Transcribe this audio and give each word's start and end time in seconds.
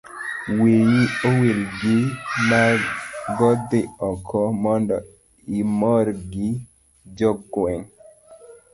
wiyi 0.59 1.01
owil 1.29 1.59
gi 1.79 1.97
mago 2.49 3.49
dhi 3.69 3.81
oko 4.09 4.39
mondo 4.63 4.97
imor 5.59 6.05
gi 6.31 6.47
jo 7.17 7.31
gweng' 7.51 7.87